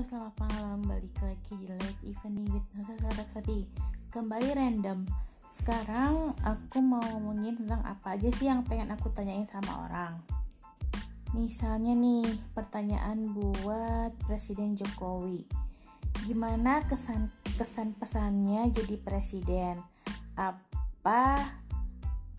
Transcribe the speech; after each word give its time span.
selamat 0.00 0.48
malam. 0.48 0.88
Balik 0.88 1.12
lagi 1.20 1.52
di 1.52 1.68
Late 1.68 2.04
Evening 2.08 2.48
with 2.48 2.64
Nusa 2.72 2.96
Saraswati. 2.96 3.68
Kembali 4.08 4.56
random. 4.56 5.04
Sekarang 5.52 6.32
aku 6.48 6.80
mau 6.80 7.04
ngomongin 7.12 7.60
tentang 7.60 7.84
apa 7.84 8.16
aja 8.16 8.32
sih 8.32 8.48
yang 8.48 8.64
pengen 8.64 8.88
aku 8.88 9.12
tanyain 9.12 9.44
sama 9.44 9.84
orang. 9.84 10.16
Misalnya 11.36 11.92
nih, 11.92 12.24
pertanyaan 12.56 13.36
buat 13.36 14.16
Presiden 14.24 14.80
Jokowi. 14.80 15.44
Gimana 16.24 16.80
kesan 16.88 17.28
kesan 17.60 17.92
pesannya 17.92 18.72
jadi 18.72 18.96
presiden? 18.96 19.76
Apa 20.40 21.36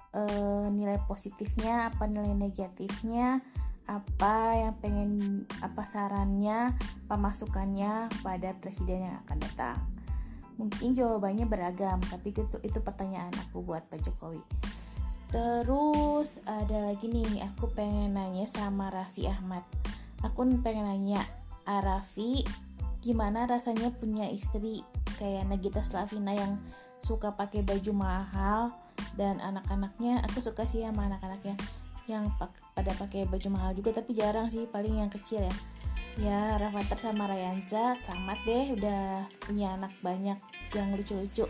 eh, 0.09 0.65
nilai 0.73 0.97
positifnya, 1.05 1.93
apa 1.93 2.09
nilai 2.09 2.33
negatifnya? 2.33 3.45
Apa 3.83 4.55
yang 4.55 4.73
pengen 4.79 5.11
apa 5.59 5.83
sarannya 5.83 6.71
pemasukannya 7.11 8.07
pada 8.23 8.55
presiden 8.57 9.11
yang 9.11 9.15
akan 9.27 9.37
datang. 9.43 9.77
Mungkin 10.55 10.95
jawabannya 10.95 11.49
beragam 11.49 11.99
tapi 12.07 12.31
itu 12.31 12.45
itu 12.63 12.79
pertanyaan 12.79 13.33
aku 13.49 13.59
buat 13.65 13.83
Pak 13.91 13.99
Jokowi. 14.05 14.39
Terus 15.33 16.39
ada 16.45 16.85
lagi 16.85 17.09
nih 17.09 17.41
aku 17.41 17.73
pengen 17.73 18.13
nanya 18.13 18.45
sama 18.45 18.93
Raffi 18.93 19.25
Ahmad. 19.25 19.65
Aku 20.21 20.45
pengen 20.61 20.87
nanya 20.87 21.25
ah, 21.65 21.81
Raffi 21.81 22.45
gimana 23.03 23.43
rasanya 23.43 23.91
punya 23.91 24.31
istri 24.31 24.79
kayak 25.19 25.43
Nagita 25.51 25.83
Slavina 25.83 26.31
yang 26.31 26.55
suka 27.03 27.35
pakai 27.35 27.59
baju 27.59 27.91
mahal 27.91 28.71
dan 29.19 29.43
anak-anaknya 29.43 30.23
aku 30.23 30.39
suka 30.39 30.63
sih 30.63 30.87
sama 30.87 31.11
anak-anaknya 31.11 31.59
yang 32.07 32.27
pada 32.73 32.91
pakai 32.99 33.23
baju 33.29 33.47
mahal 33.53 33.71
juga 33.77 33.95
tapi 33.95 34.11
jarang 34.11 34.51
sih 34.51 34.67
paling 34.67 34.99
yang 34.99 35.11
kecil 35.11 35.43
ya. 35.43 35.55
Ya 36.13 36.61
Rafathar 36.61 37.01
sama 37.01 37.25
Rayanza 37.25 37.97
selamat 38.05 38.37
deh 38.45 38.65
udah 38.77 39.25
punya 39.41 39.73
anak 39.73 39.93
banyak 40.05 40.37
yang 40.75 40.93
lucu-lucu. 40.93 41.49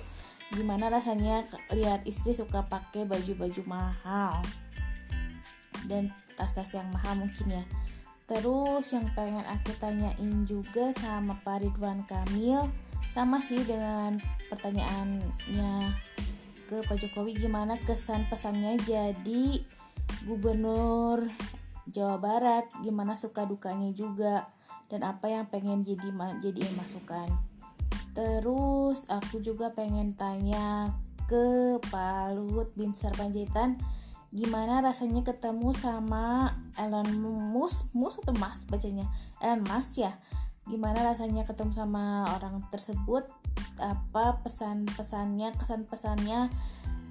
Gimana 0.53 0.87
rasanya 0.87 1.43
lihat 1.73 2.07
istri 2.07 2.31
suka 2.31 2.63
pakai 2.69 3.03
baju-baju 3.03 3.61
mahal? 3.67 4.39
Dan 5.89 6.15
tas-tas 6.39 6.71
yang 6.77 6.87
mahal 6.95 7.19
mungkin 7.19 7.59
ya. 7.59 7.63
Terus 8.23 8.87
yang 8.95 9.11
pengen 9.11 9.43
aku 9.43 9.75
tanyain 9.83 10.47
juga 10.47 10.95
sama 10.95 11.35
Pak 11.43 11.59
Ridwan 11.59 12.07
Kamil 12.07 12.71
sama 13.11 13.43
sih 13.43 13.59
dengan 13.67 14.15
pertanyaannya 14.47 15.73
ke 16.71 16.81
Pak 16.87 16.97
Jokowi 16.97 17.35
gimana 17.35 17.77
kesan 17.83 18.25
pesannya 18.31 18.79
jadi 18.81 19.61
gubernur 20.23 21.27
Jawa 21.87 22.17
Barat 22.17 22.71
gimana 22.79 23.19
suka 23.19 23.43
dukanya 23.43 23.91
juga 23.91 24.47
dan 24.87 25.03
apa 25.03 25.27
yang 25.27 25.49
pengen 25.51 25.83
jadi 25.83 26.09
jadi 26.39 26.61
masukan. 26.79 27.27
Terus 28.13 29.03
aku 29.09 29.41
juga 29.41 29.73
pengen 29.73 30.13
tanya 30.13 30.93
ke 31.25 31.79
Pak 31.89 32.37
Luhut 32.37 32.69
bin 32.77 32.93
Sarpanjaitan 32.93 33.79
gimana 34.33 34.81
rasanya 34.81 35.21
ketemu 35.21 35.77
sama 35.77 36.57
Elon 36.73 37.05
Musk 37.53 37.93
Musk 37.93 38.25
atau 38.25 38.33
Mas 38.37 38.65
bacanya? 38.65 39.05
Elon 39.37 39.61
Musk 39.65 40.01
ya. 40.01 40.17
Gimana 40.63 41.03
rasanya 41.03 41.43
ketemu 41.43 41.75
sama 41.75 42.25
orang 42.39 42.63
tersebut? 42.71 43.27
Apa 43.77 44.41
pesan-pesannya 44.41 45.53
kesan-pesannya 45.59 46.49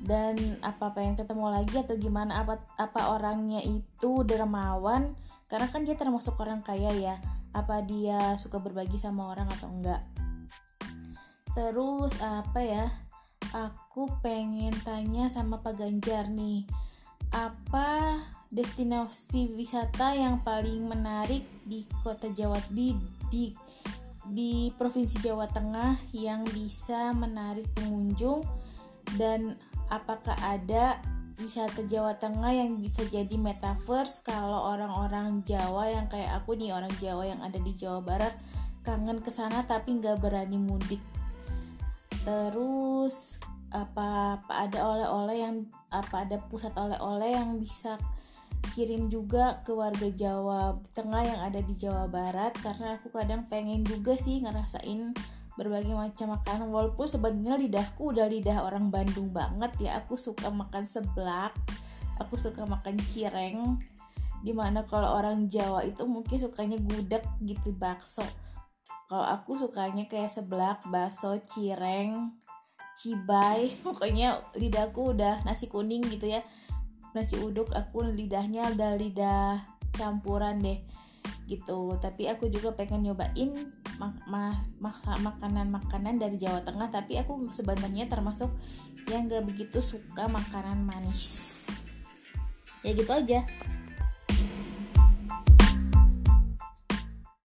dan 0.02 0.58
apa 0.66 0.90
pengen 0.90 1.14
ketemu 1.14 1.46
lagi 1.46 1.78
atau 1.78 1.94
gimana? 1.94 2.42
Apa 2.42 2.58
apa 2.74 3.14
orangnya 3.14 3.62
itu 3.62 4.26
dermawan? 4.26 5.14
Karena 5.46 5.70
kan 5.70 5.86
dia 5.86 5.94
termasuk 5.94 6.34
orang 6.42 6.58
kaya 6.66 6.90
ya. 6.90 7.16
Apa 7.54 7.86
dia 7.86 8.34
suka 8.34 8.58
berbagi 8.58 8.98
sama 8.98 9.30
orang 9.30 9.46
atau 9.46 9.70
enggak? 9.70 10.02
Terus 11.54 12.18
apa 12.18 12.60
ya? 12.64 12.86
Aku 13.54 14.10
pengen 14.24 14.74
tanya 14.82 15.30
sama 15.30 15.62
Pak 15.62 15.78
Ganjar 15.78 16.26
nih. 16.32 16.66
Apa 17.30 18.18
destinasi 18.50 19.54
wisata 19.54 20.18
yang 20.18 20.42
paling 20.42 20.82
menarik 20.82 21.46
di 21.62 21.86
kota 22.02 22.26
Jawa 22.32 22.58
di 22.74 22.96
di 23.30 23.54
di 24.26 24.72
provinsi 24.74 25.22
Jawa 25.22 25.46
Tengah 25.46 26.10
yang 26.10 26.42
bisa 26.50 27.14
menarik 27.14 27.70
pengunjung? 27.76 28.42
Dan 29.12 29.52
apakah 29.92 30.32
ada 30.40 30.96
wisata 31.36 31.84
Jawa 31.84 32.16
Tengah 32.16 32.52
yang 32.56 32.80
bisa 32.80 33.04
jadi 33.04 33.36
metaverse? 33.36 34.24
Kalau 34.24 34.72
orang-orang 34.72 35.44
Jawa 35.44 35.92
yang 35.92 36.08
kayak 36.08 36.40
aku 36.40 36.56
nih 36.56 36.72
orang 36.72 36.92
Jawa 36.96 37.28
yang 37.28 37.40
ada 37.44 37.60
di 37.60 37.76
Jawa 37.76 38.00
Barat 38.00 38.32
kangen 38.82 39.20
ke 39.20 39.28
sana 39.28 39.62
tapi 39.68 40.00
nggak 40.00 40.18
berani 40.24 40.56
mudik. 40.56 41.04
Terus 42.24 43.36
apa 43.72 44.36
apa 44.40 44.68
ada 44.68 44.84
oleh-oleh 44.84 45.36
yang 45.44 45.56
apa 45.88 46.28
ada 46.28 46.36
pusat 46.48 46.76
oleh-oleh 46.76 47.36
yang 47.36 47.56
bisa 47.56 47.96
kirim 48.76 49.10
juga 49.12 49.60
ke 49.66 49.74
warga 49.74 50.08
Jawa 50.08 50.80
Tengah 50.96 51.22
yang 51.24 51.40
ada 51.44 51.60
di 51.60 51.74
Jawa 51.76 52.08
Barat? 52.08 52.56
Karena 52.56 52.96
aku 52.96 53.12
kadang 53.12 53.44
pengen 53.52 53.84
juga 53.84 54.16
sih 54.16 54.40
ngerasain 54.40 55.12
berbagai 55.54 55.92
macam 55.92 56.36
makanan 56.38 56.68
walaupun 56.72 57.04
sebenarnya 57.04 57.60
lidahku 57.60 58.16
udah 58.16 58.26
lidah 58.28 58.64
orang 58.64 58.88
Bandung 58.88 59.30
banget 59.30 59.72
ya. 59.78 60.00
Aku 60.00 60.16
suka 60.16 60.48
makan 60.48 60.84
seblak 60.88 61.52
aku 62.22 62.38
suka 62.38 62.62
makan 62.62 62.96
cireng 63.10 63.80
di 64.42 64.50
mana 64.50 64.82
kalau 64.86 65.18
orang 65.18 65.46
Jawa 65.46 65.86
itu 65.86 66.02
mungkin 66.02 66.38
sukanya 66.38 66.78
gudeg 66.78 67.22
gitu 67.42 67.70
bakso. 67.74 68.26
Kalau 69.06 69.22
aku 69.22 69.54
sukanya 69.54 70.10
kayak 70.10 70.34
seblak 70.34 70.82
bakso 70.90 71.38
cireng 71.46 72.34
cibai. 72.98 73.70
Pokoknya 73.86 74.42
lidahku 74.58 75.14
udah 75.14 75.46
nasi 75.46 75.70
kuning 75.70 76.02
gitu 76.10 76.26
ya. 76.26 76.42
Nasi 77.14 77.38
uduk 77.38 77.70
aku 77.70 78.02
lidahnya 78.02 78.72
udah 78.74 78.98
lidah 78.98 79.62
campuran 79.94 80.58
deh 80.58 80.82
gitu. 81.46 81.94
Tapi 82.02 82.26
aku 82.26 82.50
juga 82.50 82.74
pengen 82.74 83.06
nyobain 83.06 83.70
mak 83.98 84.16
ma 84.28 84.52
mak 84.78 85.02
makanan-makanan 85.20 86.20
dari 86.20 86.36
Jawa 86.38 86.62
Tengah 86.64 86.88
tapi 86.88 87.18
aku 87.18 87.48
sebenarnya 87.50 88.08
termasuk 88.08 88.52
yang 89.10 89.26
gak 89.26 89.44
begitu 89.44 89.82
suka 89.82 90.28
makanan 90.30 90.84
manis. 90.86 91.50
Ya 92.82 92.94
gitu 92.94 93.10
aja 93.10 93.46